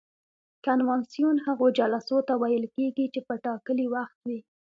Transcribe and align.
کنوانسیون 0.65 1.35
هغو 1.45 1.67
جلسو 1.77 2.17
ته 2.27 2.33
ویل 2.41 2.65
کیږي 2.75 3.05
چې 3.13 3.19
په 3.27 3.33
ټاکلي 3.45 3.85
وخت 3.95 4.17
وي. 4.27 4.39